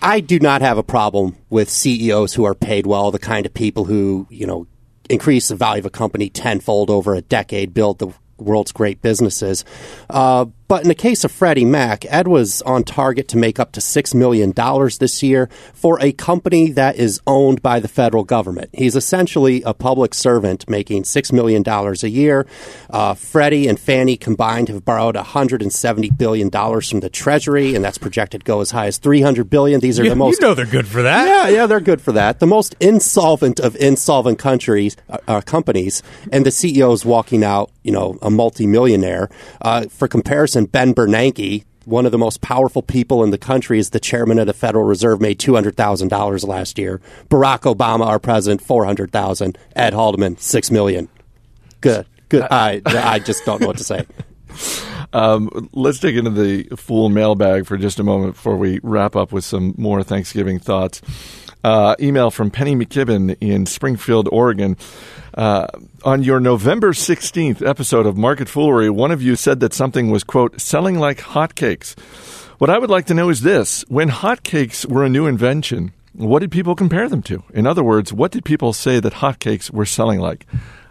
I 0.01 0.19
do 0.19 0.37
not 0.37 0.61
have 0.61 0.77
a 0.77 0.83
problem 0.83 1.37
with 1.49 1.69
CEOs 1.69 2.33
who 2.33 2.43
are 2.43 2.53
paid 2.53 2.85
well, 2.85 3.09
the 3.11 3.19
kind 3.19 3.45
of 3.45 3.53
people 3.53 3.85
who, 3.85 4.27
you 4.29 4.45
know, 4.45 4.67
increase 5.09 5.47
the 5.47 5.55
value 5.55 5.79
of 5.79 5.85
a 5.85 5.89
company 5.89 6.29
tenfold 6.29 6.89
over 6.89 7.15
a 7.15 7.21
decade, 7.21 7.73
build 7.73 7.99
the 7.99 8.09
world's 8.37 8.71
great 8.71 9.01
businesses. 9.01 9.63
Uh, 10.09 10.45
but 10.67 10.81
in 10.81 10.87
the 10.87 10.95
case 10.95 11.23
of 11.23 11.31
Freddie 11.31 11.65
Mac, 11.65 12.05
Ed 12.09 12.27
was 12.27 12.61
on 12.63 12.83
target 12.83 13.27
to 13.29 13.37
make 13.37 13.59
up 13.59 13.71
to 13.73 13.79
$6 13.79 14.15
million 14.15 14.53
this 14.99 15.21
year 15.21 15.47
for 15.73 15.99
a 16.01 16.11
company 16.13 16.71
that 16.71 16.95
is 16.95 17.19
owned 17.27 17.61
by 17.61 17.79
the 17.79 17.87
federal 17.87 18.23
government. 18.23 18.69
He's 18.73 18.95
essentially 18.95 19.61
a 19.63 19.73
public 19.73 20.13
servant 20.13 20.69
making 20.69 21.03
$6 21.03 21.33
million 21.33 21.63
a 21.67 22.07
year. 22.07 22.45
Uh, 22.89 23.13
Freddie 23.13 23.67
and 23.67 23.79
Fannie 23.79 24.17
combined 24.17 24.69
have 24.69 24.85
borrowed 24.85 25.15
$170 25.15 26.17
billion 26.17 26.49
from 26.49 26.99
the 27.01 27.09
Treasury, 27.09 27.75
and 27.75 27.83
that's 27.83 27.97
projected 27.97 28.41
to 28.41 28.45
go 28.45 28.61
as 28.61 28.71
high 28.71 28.87
as 28.87 28.97
300 28.97 29.49
billion. 29.49 29.79
These 29.79 29.99
are 29.99 30.03
You, 30.03 30.09
the 30.11 30.15
most 30.15 30.41
you 30.41 30.47
know 30.47 30.53
they're 30.53 30.65
good 30.65 30.87
for 30.87 31.01
that. 31.01 31.27
yeah, 31.27 31.49
yeah, 31.55 31.65
they're 31.65 31.79
good 31.79 32.01
for 32.01 32.11
that. 32.13 32.39
The 32.39 32.47
most 32.47 32.75
insolvent 32.79 33.59
of 33.59 33.75
insolvent 33.75 34.39
countries, 34.39 34.95
uh, 35.09 35.17
uh, 35.27 35.41
companies, 35.41 36.01
and 36.31 36.45
the 36.45 36.49
CEO 36.51 36.93
is 36.93 37.03
walking 37.05 37.43
out, 37.43 37.71
you 37.83 37.91
know, 37.91 38.17
a 38.21 38.29
multimillionaire. 38.29 39.29
Uh, 39.61 39.85
for 39.87 40.07
comparison, 40.07 40.52
Ben 40.71 40.93
Bernanke, 40.93 41.63
one 41.85 42.05
of 42.05 42.11
the 42.11 42.17
most 42.17 42.41
powerful 42.41 42.81
people 42.81 43.23
in 43.23 43.31
the 43.31 43.37
country, 43.37 43.79
is 43.79 43.89
the 43.89 43.99
chairman 43.99 44.39
of 44.39 44.47
the 44.47 44.53
Federal 44.53 44.85
Reserve, 44.85 45.19
made 45.21 45.39
two 45.39 45.53
hundred 45.53 45.75
thousand 45.75 46.09
dollars 46.09 46.43
last 46.43 46.77
year. 46.77 47.01
Barack 47.29 47.61
Obama, 47.61 48.05
our 48.05 48.19
president, 48.19 48.61
four 48.61 48.85
hundred 48.85 49.11
thousand. 49.11 49.57
Ed 49.75 49.93
Haldeman, 49.93 50.37
six 50.37 50.71
million. 50.71 51.09
Good, 51.81 52.05
good. 52.29 52.47
I, 52.49 52.81
I 52.85 53.19
just 53.19 53.45
don't 53.45 53.61
know 53.61 53.67
what 53.67 53.77
to 53.77 53.83
say. 53.83 54.05
Um, 55.13 55.69
let's 55.73 55.99
dig 55.99 56.17
into 56.17 56.31
the 56.31 56.63
Fool 56.75 57.09
mailbag 57.09 57.67
for 57.67 57.77
just 57.77 57.99
a 57.99 58.03
moment 58.03 58.33
before 58.33 58.57
we 58.57 58.79
wrap 58.81 59.15
up 59.15 59.31
with 59.31 59.45
some 59.45 59.75
more 59.77 60.01
Thanksgiving 60.01 60.57
thoughts. 60.57 61.01
Uh, 61.63 61.95
email 61.99 62.29
from 62.29 62.51
Penny 62.51 62.75
McKibben 62.75 63.37
in 63.39 63.65
Springfield, 63.65 64.27
Oregon. 64.31 64.75
Uh, 65.33 65.67
on 66.03 66.21
your 66.21 66.39
November 66.39 66.91
16th 66.91 67.65
episode 67.65 68.05
of 68.05 68.17
Market 68.17 68.49
Foolery, 68.49 68.89
one 68.89 69.11
of 69.11 69.21
you 69.21 69.35
said 69.35 69.61
that 69.61 69.73
something 69.73 70.09
was, 70.11 70.23
quote, 70.23 70.59
selling 70.59 70.99
like 70.99 71.19
hotcakes. 71.19 71.97
What 72.59 72.69
I 72.69 72.77
would 72.77 72.89
like 72.89 73.05
to 73.05 73.13
know 73.13 73.29
is 73.29 73.41
this 73.41 73.83
when 73.87 74.09
hotcakes 74.09 74.85
were 74.85 75.03
a 75.05 75.09
new 75.09 75.25
invention, 75.25 75.93
what 76.13 76.39
did 76.39 76.51
people 76.51 76.75
compare 76.75 77.09
them 77.09 77.23
to? 77.23 77.43
In 77.53 77.65
other 77.65 77.83
words, 77.83 78.13
what 78.13 78.31
did 78.31 78.45
people 78.45 78.73
say 78.73 78.99
that 78.99 79.13
hotcakes 79.13 79.71
were 79.71 79.85
selling 79.85 80.19
like? 80.19 80.45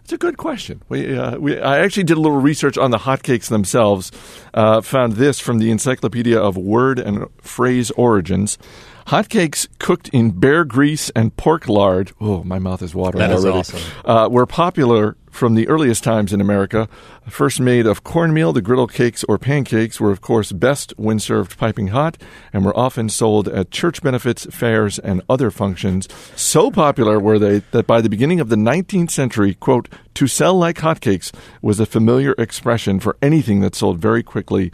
It's 0.05 0.13
a 0.13 0.19
good 0.19 0.37
question. 0.37 0.83
We, 0.89 1.17
uh, 1.17 1.39
we, 1.39 1.61
I 1.61 1.79
actually 1.79 2.05
did 2.05 2.17
a 2.17 2.21
little 2.21 2.41
research 2.41 2.77
on 2.77 2.91
the 2.91 2.99
hotcakes 2.99 3.49
themselves. 3.49 4.11
Uh, 4.53 4.81
found 4.81 5.15
this 5.15 5.39
from 5.39 5.59
the 5.59 5.71
Encyclopedia 5.71 6.39
of 6.39 6.57
Word 6.57 6.99
and 6.99 7.27
Phrase 7.41 7.91
Origins. 7.93 8.59
Hotcakes 9.07 9.67
cooked 9.79 10.09
in 10.09 10.31
bear 10.31 10.65
grease 10.65 11.11
and 11.11 11.37
pork 11.37 11.69
lard. 11.69 12.13
Oh, 12.21 12.43
my 12.45 12.59
mouth 12.59 12.83
is 12.83 12.95
watering 12.95 13.21
That 13.21 13.31
is 13.33 13.45
already. 13.45 13.59
awesome. 13.61 13.81
Uh, 14.05 14.29
were 14.31 14.47
popular 14.47 15.17
from 15.33 15.55
the 15.55 15.67
earliest 15.67 16.05
times 16.05 16.33
in 16.33 16.41
America. 16.41 16.89
First 17.29 17.59
made 17.59 17.87
of 17.87 18.05
cornmeal, 18.05 18.53
the 18.53 18.63
griddle 18.63 18.87
cakes 18.87 19.25
or 19.25 19.39
pancakes 19.39 19.99
were, 19.99 20.13
of 20.13 20.21
course, 20.21 20.53
best 20.53 20.93
when 20.97 21.19
served 21.19 21.59
piping 21.59 21.89
hot 21.89 22.19
and 22.53 22.65
were 22.65 22.77
often 22.79 23.09
sold 23.09 23.49
at 23.49 23.71
church 23.71 24.03
benefits, 24.03 24.47
fairs, 24.55 24.99
and 24.99 25.23
other 25.29 25.51
functions. 25.51 26.07
So 26.37 26.71
popular 26.71 27.19
were 27.19 27.39
they 27.39 27.63
that 27.73 27.87
by 27.87 28.03
the 28.03 28.11
beginning 28.11 28.41
of 28.41 28.51
the 28.51 28.57
19th 28.57 29.11
century, 29.11 29.55
quote, 29.55 29.89
to 30.15 30.27
sell 30.27 30.55
like 30.55 30.77
hotcakes 30.79 31.33
was 31.63 31.81
a 31.81 31.87
familiar 31.87 32.33
expression 32.37 33.01
for 33.01 33.17
anything 33.23 33.61
that 33.61 33.75
sold 33.75 33.99
very 33.99 34.23
quickly, 34.23 34.71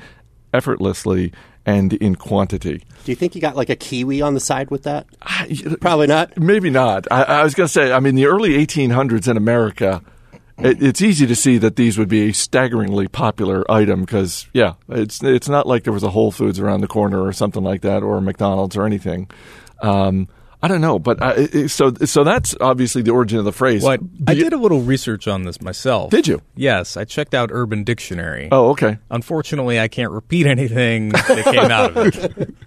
effortlessly, 0.52 1.32
and 1.64 1.92
in 1.92 2.16
quantity. 2.16 2.82
Do 3.04 3.12
you 3.12 3.16
think 3.16 3.34
you 3.34 3.40
got 3.40 3.54
like 3.54 3.68
a 3.68 3.76
kiwi 3.76 4.22
on 4.22 4.34
the 4.34 4.40
side 4.40 4.70
with 4.70 4.82
that? 4.84 5.06
Probably 5.80 6.08
not. 6.08 6.36
Maybe 6.36 6.70
not. 6.70 7.06
I, 7.12 7.22
I 7.22 7.44
was 7.44 7.54
going 7.54 7.66
to 7.66 7.72
say, 7.72 7.92
I 7.92 8.00
mean, 8.00 8.16
the 8.16 8.26
early 8.26 8.50
1800s 8.66 9.28
in 9.28 9.36
America, 9.36 10.02
it, 10.58 10.82
it's 10.82 11.02
easy 11.02 11.26
to 11.26 11.36
see 11.36 11.58
that 11.58 11.76
these 11.76 11.98
would 11.98 12.08
be 12.08 12.28
a 12.28 12.32
staggeringly 12.32 13.08
popular 13.08 13.68
item 13.70 14.00
because, 14.00 14.46
yeah, 14.52 14.74
it's 14.88 15.22
it's 15.22 15.48
not 15.48 15.66
like 15.66 15.84
there 15.84 15.92
was 15.92 16.02
a 16.02 16.10
Whole 16.10 16.30
Foods 16.32 16.58
around 16.58 16.80
the 16.80 16.88
corner 16.88 17.22
or 17.22 17.32
something 17.32 17.62
like 17.62 17.82
that, 17.82 18.02
or 18.02 18.18
a 18.18 18.22
McDonald's 18.22 18.76
or 18.76 18.84
anything. 18.86 19.30
Um, 19.82 20.28
I 20.60 20.66
don't 20.66 20.80
know, 20.80 20.98
but 20.98 21.18
it- 21.38 21.54
it- 21.54 21.68
so 21.68 21.92
so 22.04 22.24
that's 22.24 22.56
obviously 22.60 23.02
the 23.02 23.12
origin 23.12 23.38
of 23.38 23.44
the 23.44 23.52
phrase. 23.52 23.82
What 23.82 24.00
I 24.26 24.32
Do 24.34 24.38
you- 24.38 24.44
did 24.44 24.52
a 24.52 24.56
little 24.56 24.80
research 24.80 25.28
on 25.28 25.44
this 25.44 25.60
myself. 25.62 26.10
Did 26.10 26.26
you? 26.26 26.42
Yes, 26.56 26.96
I 26.96 27.04
checked 27.04 27.32
out 27.32 27.50
Urban 27.52 27.84
Dictionary. 27.84 28.48
Oh, 28.50 28.70
okay. 28.70 28.98
Unfortunately, 29.10 29.78
I 29.78 29.86
can't 29.86 30.10
repeat 30.10 30.46
anything 30.46 31.10
that 31.10 31.44
came 31.44 31.70
out 31.70 31.96
of 31.96 32.06
it. 32.38 32.54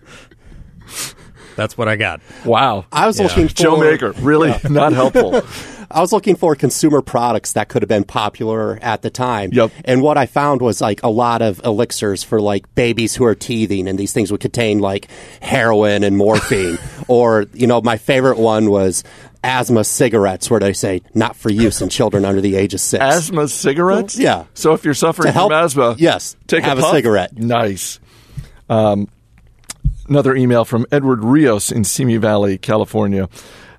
That's 1.57 1.77
what 1.77 1.89
I 1.89 1.97
got. 1.97 2.21
Wow. 2.45 2.85
I 2.93 3.07
was 3.07 3.19
Yeah. 3.19 3.25
looking 3.27 3.49
for 3.49 3.53
Joe 3.55 3.75
Magyar, 3.77 4.13
really 4.21 4.53
not 4.69 4.93
helpful. 4.93 5.41
I 5.93 6.01
was 6.01 6.11
looking 6.11 6.35
for 6.35 6.55
consumer 6.55 7.01
products 7.01 7.53
that 7.53 7.67
could 7.67 7.81
have 7.81 7.89
been 7.89 8.03
popular 8.03 8.79
at 8.81 9.01
the 9.01 9.09
time. 9.09 9.51
Yep. 9.53 9.71
And 9.85 10.01
what 10.01 10.17
I 10.17 10.25
found 10.25 10.61
was 10.61 10.81
like 10.81 11.03
a 11.03 11.09
lot 11.09 11.41
of 11.41 11.61
elixirs 11.63 12.23
for 12.23 12.41
like 12.41 12.73
babies 12.75 13.15
who 13.15 13.25
are 13.25 13.35
teething, 13.35 13.87
and 13.87 13.97
these 13.99 14.13
things 14.13 14.31
would 14.31 14.41
contain 14.41 14.79
like 14.79 15.07
heroin 15.41 16.03
and 16.03 16.17
morphine. 16.17 16.77
or, 17.07 17.45
you 17.53 17.67
know, 17.67 17.81
my 17.81 17.97
favorite 17.97 18.37
one 18.37 18.69
was 18.69 19.03
asthma 19.43 19.83
cigarettes, 19.83 20.49
where 20.49 20.59
they 20.59 20.73
say 20.73 21.01
not 21.13 21.35
for 21.35 21.51
use 21.51 21.81
in 21.81 21.89
children 21.89 22.25
under 22.25 22.41
the 22.41 22.55
age 22.55 22.73
of 22.73 22.79
six. 22.79 23.01
asthma 23.03 23.47
cigarettes? 23.47 24.17
Yeah. 24.17 24.45
So 24.53 24.73
if 24.73 24.85
you're 24.85 24.93
suffering 24.93 25.33
help- 25.33 25.51
from 25.51 25.63
asthma, 25.63 25.95
yes, 25.97 26.35
take 26.47 26.63
have 26.63 26.77
a 26.77 26.81
puff? 26.81 26.91
cigarette. 26.91 27.37
Nice. 27.37 27.99
Um, 28.69 29.07
another 30.07 30.35
email 30.35 30.63
from 30.65 30.85
Edward 30.91 31.23
Rios 31.23 31.71
in 31.71 31.83
Simi 31.83 32.17
Valley, 32.17 32.57
California. 32.57 33.29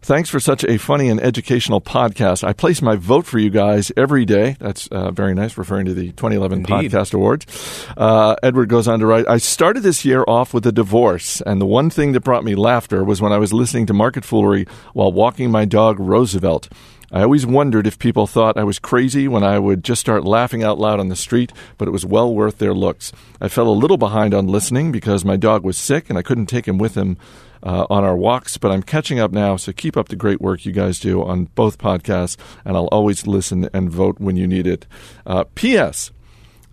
Thanks 0.05 0.29
for 0.29 0.41
such 0.41 0.65
a 0.65 0.79
funny 0.79 1.09
and 1.09 1.21
educational 1.21 1.81
podcast. 1.81 2.43
I 2.43 2.55
place 2.55 2.83
my 2.83 2.97
vote 2.97 3.25
for 3.25 3.39
you 3.39 3.51
guys 3.51 3.93
every 3.97 4.25
day. 4.25 4.57
That's 4.59 4.89
uh, 4.89 5.13
very 5.13 5.33
nice, 5.33 5.57
referring 5.57 5.87
to 5.87 5.95
the 5.95 6.09
2011 6.09 6.59
Indeed. 6.59 6.91
Podcast 6.91 7.15
Awards. 7.15 7.87
Uh, 7.97 8.35
Edward 8.43 8.69
goes 8.69 8.89
on 8.89 8.99
to 8.99 9.07
write 9.07 9.29
I 9.29 9.39
started 9.39 9.85
this 9.85 10.05
year 10.05 10.25
off 10.27 10.53
with 10.53 10.67
a 10.67 10.73
divorce, 10.73 11.41
and 11.43 11.61
the 11.61 11.67
one 11.67 11.89
thing 11.89 12.13
that 12.13 12.23
brought 12.23 12.43
me 12.43 12.57
laughter 12.57 13.05
was 13.05 13.23
when 13.23 13.33
I 13.33 13.39
was 13.39 13.53
listening 13.53 13.87
to 13.87 13.95
Market 13.95 14.25
Foolery 14.25 14.67
while 14.93 15.13
walking 15.13 15.53
my 15.53 15.65
dog 15.65 16.01
Roosevelt. 16.01 16.69
I 17.13 17.23
always 17.23 17.47
wondered 17.47 17.87
if 17.87 17.99
people 18.01 18.27
thought 18.27 18.57
I 18.57 18.65
was 18.65 18.81
crazy 18.81 19.29
when 19.29 19.45
I 19.45 19.61
would 19.61 19.85
just 19.85 20.01
start 20.01 20.25
laughing 20.25 20.65
out 20.65 20.79
loud 20.79 20.99
on 20.99 21.11
the 21.11 21.17
street, 21.17 21.53
but 21.79 21.87
it 21.87 21.93
was 21.93 22.05
well 22.05 22.35
worth 22.35 22.59
their 22.59 22.75
looks. 22.75 23.13
I 23.41 23.47
fell 23.47 23.69
a 23.69 23.71
little 23.71 23.99
behind 23.99 24.35
on 24.35 24.49
listening 24.49 24.91
because 24.91 25.25
my 25.25 25.37
dog 25.37 25.63
was 25.63 25.79
sick 25.79 26.09
and 26.09 26.19
I 26.19 26.23
couldn't 26.23 26.47
take 26.47 26.67
him 26.67 26.79
with 26.79 26.97
him 26.97 27.19
uh, 27.63 27.87
on 27.89 28.05
our 28.05 28.17
walks, 28.17 28.57
but 28.57 28.71
I'm 28.71 28.83
catching 28.83 29.19
up 29.19 29.33
now, 29.33 29.57
so 29.57 29.73
keep 29.73 29.97
up 29.97 30.09
the 30.09 30.17
great 30.17 30.41
work 30.41 30.67
you 30.67 30.73
guys 30.73 30.99
do 30.99 31.23
on 31.23 31.45
both 31.55 31.79
podcasts, 31.79 32.37
and 32.65 32.77
I'll 32.77 32.89
always 32.89 33.27
listen 33.27 33.69
and 33.73 33.91
vote 33.91 34.19
when 34.19 34.37
you 34.37 34.47
need 34.47 34.67
it. 34.67 34.87
Uh, 35.27 35.45
P.S. 35.55 36.11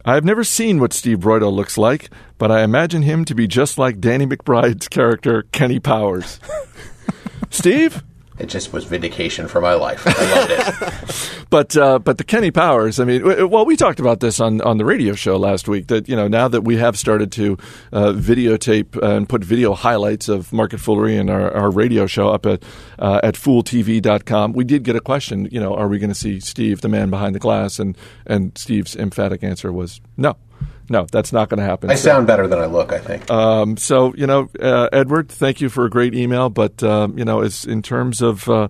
I've 0.05 0.25
never 0.25 0.43
seen 0.43 0.79
what 0.79 0.93
Steve 0.93 1.19
Broido 1.19 1.51
looks 1.51 1.77
like, 1.77 2.09
but 2.37 2.51
I 2.51 2.63
imagine 2.63 3.01
him 3.01 3.25
to 3.25 3.35
be 3.35 3.47
just 3.47 3.77
like 3.77 3.99
Danny 3.99 4.25
McBride's 4.25 4.87
character, 4.87 5.43
Kenny 5.51 5.79
Powers. 5.79 6.39
Steve? 7.49 8.03
It 8.39 8.47
just 8.47 8.71
was 8.71 8.85
vindication 8.85 9.47
for 9.47 9.59
my 9.59 9.73
life. 9.73 10.03
I 10.05 10.35
loved 10.35 10.51
it. 10.51 11.35
But 11.49 11.75
uh, 11.75 11.97
but 11.97 12.19
the 12.19 12.23
Kenny 12.23 12.51
Powers, 12.51 12.99
I 12.99 13.05
mean, 13.05 13.49
well, 13.49 13.65
we 13.65 13.75
talked 13.75 13.99
about 13.99 14.19
this 14.19 14.39
on, 14.39 14.61
on 14.61 14.77
the 14.77 14.85
radio 14.85 15.15
show 15.15 15.35
last 15.35 15.67
week. 15.67 15.87
That 15.87 16.07
you 16.07 16.15
know 16.15 16.27
now 16.27 16.47
that 16.47 16.61
we 16.61 16.77
have 16.77 16.97
started 16.97 17.31
to 17.33 17.57
uh, 17.91 18.11
videotape 18.11 18.95
and 19.01 19.27
put 19.27 19.43
video 19.43 19.73
highlights 19.73 20.29
of 20.29 20.53
Market 20.53 20.79
Foolery 20.79 21.17
and 21.17 21.27
our, 21.27 21.51
our 21.51 21.71
radio 21.71 22.05
show 22.05 22.29
up 22.29 22.45
at 22.45 22.61
uh, 22.99 23.19
at 23.23 23.33
fooltv.com, 23.33 24.53
we 24.53 24.63
did 24.63 24.83
get 24.83 24.95
a 24.95 25.01
question. 25.01 25.47
You 25.51 25.59
know, 25.59 25.73
are 25.73 25.87
we 25.87 25.97
going 25.97 26.11
to 26.11 26.15
see 26.15 26.39
Steve, 26.39 26.81
the 26.81 26.89
man 26.89 27.09
behind 27.09 27.33
the 27.33 27.39
glass? 27.39 27.79
And 27.79 27.97
and 28.27 28.55
Steve's 28.55 28.95
emphatic 28.95 29.43
answer 29.43 29.71
was 29.73 30.01
no, 30.17 30.37
no, 30.89 31.05
that's 31.11 31.31
not 31.31 31.49
going 31.49 31.59
to 31.59 31.65
happen. 31.65 31.89
I 31.89 31.95
So- 31.95 32.09
sound 32.09 32.27
better 32.27 32.47
than 32.47 32.59
I 32.59 32.65
look, 32.65 32.91
I 32.91 32.99
think. 32.99 33.29
um, 33.31 33.77
so 33.77 34.13
you 34.15 34.27
know, 34.27 34.49
uh, 34.61 34.89
Edward, 34.91 35.29
thank 35.29 35.61
you 35.61 35.69
for 35.69 35.85
a 35.85 35.89
great 35.89 36.13
email. 36.15 36.49
But 36.49 36.81
um, 36.83 37.17
you 37.17 37.25
know, 37.25 37.41
as 37.41 37.65
in 37.65 37.81
terms 37.81 38.21
of 38.21 38.47
uh, 38.49 38.67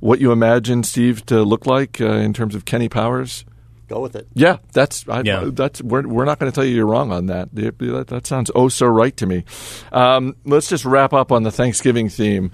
what 0.00 0.20
you 0.20 0.32
imagine 0.32 0.82
Steve 0.82 1.24
to 1.26 1.42
look 1.42 1.66
like 1.66 2.00
uh, 2.00 2.06
in 2.06 2.32
terms 2.32 2.54
of 2.54 2.64
Kenny 2.64 2.88
Powers, 2.88 3.44
Go 3.88 4.00
with 4.00 4.16
it. 4.16 4.26
yeah, 4.34 4.56
that's 4.72 5.06
I, 5.08 5.20
Yeah. 5.24 5.50
that's 5.52 5.82
we're 5.82 6.06
we're 6.06 6.24
not 6.24 6.38
going 6.38 6.50
to 6.50 6.54
tell 6.54 6.64
you 6.64 6.74
you're 6.74 6.86
wrong 6.86 7.12
on 7.12 7.26
that. 7.26 7.54
That, 7.54 8.06
that 8.08 8.26
sounds 8.26 8.50
oh 8.54 8.68
so 8.68 8.86
right 8.86 9.16
to 9.18 9.26
me. 9.26 9.44
Um, 9.92 10.34
let's 10.44 10.68
just 10.68 10.84
wrap 10.84 11.12
up 11.12 11.30
on 11.30 11.42
the 11.42 11.50
Thanksgiving 11.50 12.08
theme. 12.08 12.50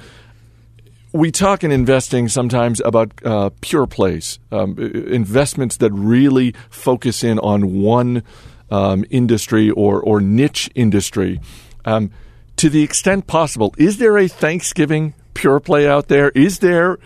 We 1.13 1.31
talk 1.31 1.65
in 1.65 1.73
investing 1.73 2.29
sometimes 2.29 2.83
about 2.85 3.13
uh, 3.25 3.49
pure 3.63 3.87
plays, 3.87 4.39
um, 4.53 4.79
investments 4.79 5.79
that 5.79 5.91
really 5.93 6.55
focus 6.69 7.25
in 7.25 7.39
on 7.39 7.81
one 7.81 8.25
um, 8.71 9.05
industry 9.11 9.71
or 9.71 10.01
or 10.01 10.21
niche 10.21 10.71
industry. 10.75 11.41
Um, 11.85 12.11
to 12.57 12.69
the 12.69 12.83
extent 12.83 13.27
possible, 13.27 13.75
is 13.79 13.99
there 13.99 14.19
a 14.19 14.29
Thanksgiving 14.29 15.15
pure 15.35 15.61
play 15.61 15.89
out 15.89 16.09
there? 16.09 16.31
Is 16.31 16.59
there 16.59 16.99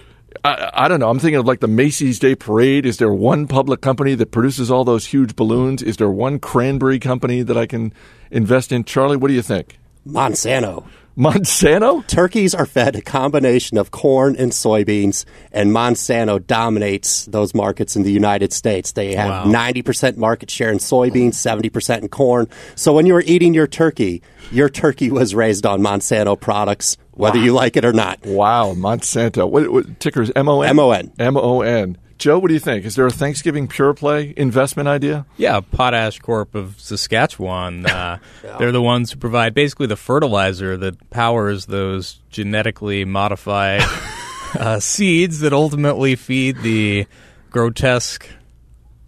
I, 0.45 0.71
I 0.73 0.89
don't 0.89 1.01
know. 1.01 1.11
I'm 1.11 1.19
thinking 1.19 1.39
of 1.39 1.47
like 1.47 1.61
the 1.61 1.69
Macy's 1.69 2.19
Day 2.19 2.35
Parade. 2.35 2.87
Is 2.87 2.99
there 2.99 3.13
one 3.13 3.47
public 3.47 3.81
company 3.81 4.15
that 4.15 4.31
produces 4.31 4.71
all 4.71 4.85
those 4.85 5.07
huge 5.07 5.37
balloons? 5.37 5.83
Is 5.83 5.97
there 5.97 6.11
one 6.11 6.39
cranberry 6.39 6.99
company 6.99 7.43
that 7.43 7.57
I 7.57 7.67
can 7.67 7.93
invest 8.31 8.73
in? 8.73 8.85
Charlie, 8.85 9.17
what 9.17 9.29
do 9.29 9.35
you 9.35 9.43
think? 9.43 9.79
Monsanto. 10.07 10.85
Monsanto? 11.17 12.07
Turkeys 12.07 12.55
are 12.55 12.65
fed 12.65 12.97
a 12.97 13.03
combination 13.03 13.77
of 13.77 13.91
corn 13.91 14.35
and 14.37 14.51
soybeans, 14.51 15.27
and 15.53 15.71
Monsanto 15.71 16.45
dominates 16.47 17.27
those 17.27 17.55
markets 17.55 17.97
in 17.97 18.03
the 18.03 18.11
United 18.11 18.51
States. 18.53 18.93
They 18.93 19.15
have 19.15 19.29
Wow. 19.47 19.53
90% 19.53 20.17
market 20.17 20.51
share 20.51 20.71
in 20.73 20.79
soybeans, 20.79 21.35
70% 21.35 22.01
in 22.03 22.09
corn. 22.09 22.49
So 22.77 22.95
when 22.95 23.05
you 23.05 23.13
were 23.13 23.25
eating 23.27 23.53
your 23.53 23.67
turkey, 23.67 24.23
your 24.51 24.71
turkey 24.71 25.11
was 25.11 25.35
raised 25.35 25.67
on 25.67 25.83
Monsanto 25.83 26.39
products, 26.41 26.97
whether 27.13 27.39
you 27.39 27.53
like 27.53 27.77
it 27.77 27.85
or 27.85 27.93
not. 27.93 28.25
Wow, 28.25 28.73
Monsanto. 28.73 29.49
What, 29.51 29.71
what 29.71 30.01
tickers? 30.01 30.31
M 30.35 30.49
O 30.49 30.63
N. 30.63 30.71
M-O-N. 30.71 31.13
M 31.19 31.37
O 31.37 31.61
N. 31.61 31.99
Joe, 32.23 32.39
what 32.39 32.47
do 32.47 32.55
you 32.55 32.61
think? 32.61 32.85
Is 32.85 32.95
there 32.95 33.05
a 33.05 33.11
Thanksgiving 33.11 33.67
pure 33.67 33.95
play 33.95 34.33
investment 34.37 34.89
idea? 34.89 35.27
Yeah, 35.39 35.59
Potash 35.59 36.21
Corp 36.21 36.55
of 36.55 36.81
Saskatchewan. 36.81 37.85
Uh, 37.85 38.19
They're 38.61 38.71
the 38.71 38.81
ones 38.81 39.11
who 39.11 39.19
provide 39.19 39.55
basically 39.55 39.89
the 39.89 39.97
fertilizer 39.97 40.77
that 40.77 41.11
powers 41.11 41.67
those 41.67 42.21
genetically 42.31 43.05
modified 43.05 43.83
uh, 44.57 44.79
seeds 44.79 45.41
that 45.41 45.53
ultimately 45.53 46.15
feed 46.15 46.59
the 46.59 47.09
grotesque, 47.51 48.29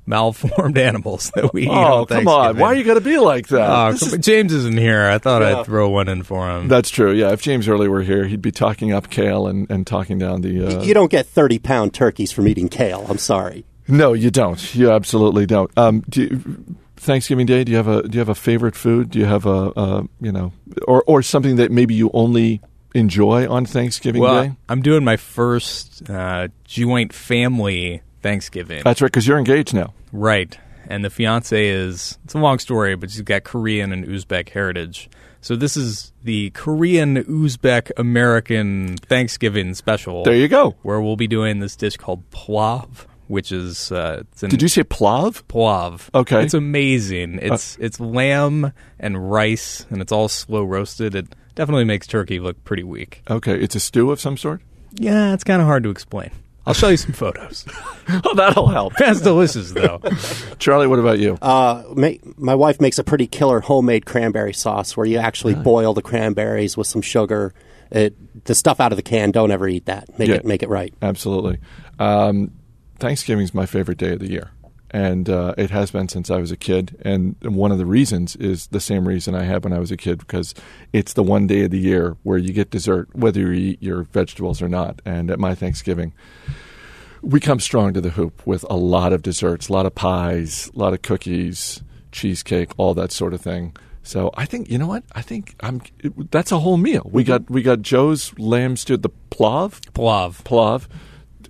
malformed 0.07 0.77
animals 0.91 1.31
that 1.35 1.53
we 1.55 1.63
eat. 1.63 1.69
Oh, 1.69 1.73
on 2.01 2.07
come 2.07 2.29
on! 2.29 2.45
Thanksgiving. 2.57 2.61
Why 2.63 2.73
you 2.75 2.85
going 2.85 2.99
to 2.99 3.05
be 3.05 3.19
like 3.19 3.49
that? 3.49 3.69
Oh, 3.71 3.97
come 3.99 4.15
is- 4.15 4.19
James 4.27 4.53
isn't 4.53 4.79
here. 4.79 5.07
I 5.07 5.19
thought 5.19 5.43
Yeah. 5.43 5.61
I'd 5.61 5.67
throw 5.67 5.89
one 5.89 6.09
in 6.09 6.23
for 6.23 6.49
him. 6.51 6.69
That's 6.69 6.91
true. 6.91 7.13
Yeah, 7.13 7.33
if 7.33 7.43
James 7.43 7.69
Early 7.69 7.89
were 7.89 8.03
here, 8.03 8.27
he'd 8.27 8.43
be 8.43 8.53
talking 8.53 8.93
up 8.93 9.11
kale 9.11 9.47
and, 9.47 9.71
and 9.71 9.87
talking 9.87 10.19
down 10.19 10.41
the. 10.43 10.79
Uh, 10.79 10.83
You 10.83 10.95
don't 10.95 11.11
get 11.11 11.27
30 11.27 11.59
pound 11.59 11.95
turkeys 11.95 12.33
from 12.33 12.47
eating 12.49 12.69
kale. 12.69 13.07
I'm 13.09 13.19
sorry. 13.19 13.65
No, 13.89 14.13
you 14.13 14.31
don't. 14.31 14.75
You 14.75 14.91
absolutely 14.91 15.45
don't. 15.47 15.71
Um, 15.77 16.03
do 16.09 16.23
you, 16.23 16.77
Thanksgiving 16.97 17.45
Day, 17.45 17.65
do 17.65 17.71
you 17.73 17.77
have 17.77 17.89
a 17.89 18.03
do 18.09 18.15
you 18.17 18.21
have 18.21 18.31
a 18.31 18.35
favorite 18.35 18.75
food? 18.77 19.11
Do 19.11 19.19
you 19.19 19.27
have 19.27 19.45
a, 19.45 19.73
a 19.77 20.09
you 20.23 20.33
know, 20.33 20.53
or 20.89 21.03
or 21.07 21.21
something 21.23 21.57
that 21.57 21.71
maybe 21.71 21.93
you 21.95 22.11
only 22.15 22.63
enjoy 22.95 23.47
on 23.47 23.67
Thanksgiving 23.67 24.23
well, 24.23 24.43
Day? 24.45 24.53
I'm 24.71 24.81
doing 24.81 25.05
my 25.05 25.19
first 25.19 26.09
uh, 26.09 26.49
joint 26.65 27.13
family 27.13 28.01
Thanksgiving. 28.25 28.83
That's 28.83 29.03
right, 29.03 29.09
because 29.13 29.27
you're 29.29 29.39
engaged 29.39 29.75
now. 29.75 29.93
Right. 30.11 30.59
And 30.89 31.05
the 31.05 31.11
fiance 31.11 31.69
is, 31.69 32.19
it's 32.25 32.35
a 32.35 32.39
long 32.39 32.59
story, 32.59 32.97
but 32.97 33.11
she's 33.11 33.21
got 33.21 33.45
Korean 33.45 33.93
and 33.93 34.07
Uzbek 34.07 34.49
heritage. 34.49 35.11
So 35.43 35.57
this 35.57 35.77
is 35.77 36.13
the 36.23 36.49
Korean 36.51 37.23
Uzbek 37.25 37.91
American 37.99 38.97
Thanksgiving 38.97 39.75
special. 39.75 40.25
There 40.25 40.35
you 40.35 40.49
go. 40.49 40.75
Where 40.83 41.03
we'll 41.03 41.17
be 41.17 41.27
doing 41.29 41.61
this 41.61 41.77
dish 41.77 41.99
called 41.99 42.23
plav, 42.31 43.07
which 43.29 43.53
is, 43.53 43.93
uh, 43.93 44.23
it's 44.33 44.43
an 44.43 44.49
Did 44.49 44.63
you 44.63 44.69
say 44.69 44.85
plav? 44.85 45.43
plav. 45.45 46.09
Okay. 46.15 46.37
Uh, 46.37 46.41
It's 46.41 46.55
amazing. 46.55 47.41
It's, 47.43 47.77
it's 47.79 48.01
lamb 48.01 48.73
and 48.99 49.31
rice, 49.31 49.85
and 49.91 50.01
it's 50.01 50.13
all 50.13 50.29
slow 50.29 50.65
roasted. 50.65 51.15
It 51.15 51.27
definitely 51.55 51.85
makes 51.85 52.07
turkey 52.07 52.41
look 52.41 52.65
pretty 52.65 52.85
weak. 52.85 53.21
Okay, 53.29 53.55
it's 53.63 53.75
a 53.75 53.81
stew 53.81 54.11
of 54.11 54.19
some 54.19 54.39
sort. 54.39 54.63
Yeah, 54.95 55.35
it's 55.35 55.45
kind 55.45 55.61
of 55.61 55.67
hard 55.67 55.83
to 55.83 55.91
explain. 55.91 56.31
I'll 56.67 56.75
show 56.75 56.89
you 56.89 56.97
some 56.97 57.13
photos. 57.13 57.65
Oh, 58.07 58.35
that'll 58.35 58.67
help. 58.69 58.93
That's 58.99 59.23
delicious, 59.23 59.71
though. 59.73 59.99
Charlie, 60.59 60.87
what 60.87 60.99
about 60.99 61.19
you? 61.19 61.39
Uh, 61.41 61.85
ma- 61.95 62.11
my 62.37 62.55
wife 62.55 62.79
makes 62.79 62.99
a 62.99 63.05
pretty 63.05 63.27
killer 63.27 63.61
homemade 63.61 64.05
cranberry 64.05 64.53
sauce 64.53 64.95
where 64.95 65.07
you 65.07 65.17
actually 65.17 65.55
boil 65.55 65.95
the 65.95 66.03
cranberries 66.03 66.77
with 66.77 66.87
some 66.87 67.01
sugar. 67.01 67.55
It, 67.91 68.45
the 68.45 68.55
stuff 68.55 68.79
out 68.79 68.93
of 68.93 68.97
the 68.97 69.03
can, 69.03 69.31
don't 69.31 69.51
ever 69.51 69.67
eat 69.69 69.87
that. 69.87 70.19
Make 70.19 70.29
Yeah. 70.29 70.35
it 70.35 70.45
make 70.45 70.63
it 70.63 70.69
right. 70.69 70.93
Absolutely. 71.01 71.61
Um, 71.99 72.51
Thanksgiving's 72.99 73.55
my 73.55 73.65
favorite 73.65 73.97
day 73.97 74.13
of 74.13 74.19
the 74.19 74.31
year. 74.31 74.51
And 74.95 75.29
uh, 75.29 75.55
it 75.59 75.71
has 75.71 75.91
been 75.91 76.09
since 76.09 76.31
I 76.31 76.37
was 76.37 76.53
a 76.53 76.57
kid. 76.57 76.97
And 77.03 77.35
one 77.43 77.73
of 77.73 77.79
the 77.79 77.85
reasons 77.85 78.37
is 78.37 78.69
the 78.69 78.79
same 78.79 79.09
reason 79.09 79.35
I 79.35 79.43
had 79.43 79.65
when 79.65 79.73
I 79.73 79.81
was 79.81 79.91
a 79.91 79.97
kid, 79.97 80.21
because 80.21 80.55
it's 80.93 81.15
the 81.15 81.23
one 81.25 81.49
day 81.49 81.65
of 81.65 81.73
the 81.73 81.81
year 81.81 82.17
where 82.23 82.39
you 82.39 82.53
get 82.53 82.71
dessert, 82.71 83.09
whether 83.13 83.41
you 83.41 83.51
eat 83.51 83.83
your 83.83 84.05
vegetables 84.05 84.63
or 84.63 84.69
not. 84.69 85.03
And 85.05 85.33
at 85.33 85.41
my 85.41 85.57
Thanksgiving, 85.57 86.13
we 87.23 87.41
come 87.41 87.59
strong 87.59 87.93
to 87.95 88.01
the 88.01 88.11
hoop 88.11 88.47
with 88.47 88.65
a 88.71 88.77
lot 88.77 89.13
of 89.13 89.21
desserts, 89.23 89.69
a 89.69 89.73
lot 89.73 89.85
of 89.85 89.97
pies, 89.97 90.71
a 90.77 90.79
lot 90.79 90.93
of 90.93 91.03
cookies, 91.03 91.83
cheesecake, 92.13 92.71
all 92.77 92.95
that 92.95 93.11
sort 93.11 93.35
of 93.35 93.41
thing. 93.41 93.75
So 94.05 94.31
I 94.35 94.45
think 94.45 94.71
you 94.71 94.79
know 94.79 94.87
what 94.87 95.03
I 95.13 95.23
think 95.23 95.57
I'm. 95.59 95.83
It, 95.99 96.31
that's 96.31 96.53
a 96.53 96.61
whole 96.61 96.77
meal. 96.77 97.11
We 97.11 97.25
got 97.25 97.51
we 97.51 97.63
got 97.63 97.83
Joe's 97.83 98.39
lamb 98.39 98.77
stew, 98.77 98.99
the 98.99 99.11
plav, 99.31 99.81
Plav. 99.93 100.45
plav. 100.45 100.87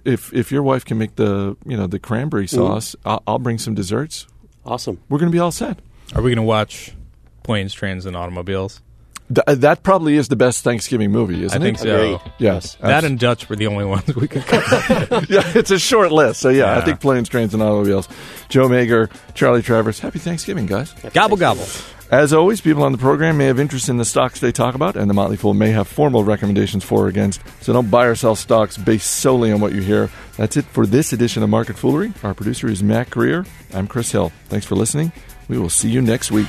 If 0.04 0.32
if 0.32 0.52
your 0.52 0.62
wife 0.62 0.84
can 0.84 0.98
make 0.98 1.16
the 1.16 1.56
you 1.64 1.76
know 1.76 1.86
the 1.86 1.98
cranberry 1.98 2.46
mm-hmm. 2.46 2.56
sauce, 2.56 2.96
I'll, 3.04 3.22
I'll 3.26 3.38
bring 3.38 3.58
some 3.58 3.74
desserts. 3.74 4.26
Awesome. 4.64 5.00
We're 5.08 5.18
gonna 5.18 5.30
be 5.30 5.38
all 5.38 5.52
set. 5.52 5.78
Are 6.14 6.22
we 6.22 6.30
going 6.30 6.36
to 6.36 6.42
watch 6.42 6.92
Planes, 7.42 7.72
Trains, 7.72 8.06
and 8.06 8.16
Automobiles? 8.16 8.80
Th- 9.28 9.44
uh, 9.46 9.54
that 9.56 9.82
probably 9.82 10.16
is 10.16 10.28
the 10.28 10.36
best 10.36 10.62
Thanksgiving 10.62 11.10
movie, 11.10 11.42
isn't 11.42 11.60
I 11.60 11.64
think 11.64 11.78
it? 11.78 11.80
so. 11.80 12.14
Agreed. 12.14 12.32
Yes, 12.38 12.76
That 12.76 13.04
and 13.04 13.18
Dutch 13.18 13.48
were 13.48 13.56
the 13.56 13.66
only 13.66 13.84
ones 13.84 14.14
we 14.14 14.28
could 14.28 14.44
cover. 14.44 15.26
yeah, 15.28 15.42
it's 15.54 15.70
a 15.70 15.78
short 15.78 16.12
list. 16.12 16.40
So 16.40 16.50
yeah, 16.50 16.76
I 16.76 16.82
think 16.82 17.00
planes, 17.00 17.28
trains, 17.28 17.54
and 17.54 17.62
automobiles. 17.62 18.06
Joe 18.48 18.68
Magyar, 18.68 19.08
Charlie 19.34 19.62
Travers. 19.62 19.98
Happy 19.98 20.18
Thanksgiving, 20.18 20.66
guys. 20.66 20.92
gobble, 21.14 21.36
gobble. 21.36 21.66
As 22.10 22.32
always, 22.32 22.60
people 22.60 22.82
on 22.84 22.92
the 22.92 22.98
program 22.98 23.38
may 23.38 23.46
have 23.46 23.58
interest 23.58 23.88
in 23.88 23.96
the 23.96 24.04
stocks 24.04 24.38
they 24.38 24.52
talk 24.52 24.74
about, 24.74 24.94
and 24.94 25.08
the 25.08 25.14
Motley 25.14 25.36
Fool 25.36 25.54
may 25.54 25.70
have 25.70 25.88
formal 25.88 26.22
recommendations 26.22 26.84
for 26.84 27.06
or 27.06 27.08
against. 27.08 27.40
So 27.60 27.72
don't 27.72 27.90
buy 27.90 28.04
or 28.06 28.14
sell 28.14 28.36
stocks 28.36 28.76
based 28.76 29.10
solely 29.10 29.50
on 29.50 29.60
what 29.60 29.72
you 29.72 29.80
hear. 29.80 30.10
That's 30.36 30.56
it 30.56 30.64
for 30.66 30.86
this 30.86 31.12
edition 31.12 31.42
of 31.42 31.48
Market 31.48 31.76
Foolery. 31.76 32.12
Our 32.22 32.34
producer 32.34 32.68
is 32.68 32.82
Matt 32.82 33.10
Greer. 33.10 33.46
I'm 33.72 33.86
Chris 33.86 34.12
Hill. 34.12 34.30
Thanks 34.48 34.66
for 34.66 34.76
listening. 34.76 35.12
We 35.48 35.58
will 35.58 35.70
see 35.70 35.90
you 35.90 36.02
next 36.02 36.30
week. 36.30 36.48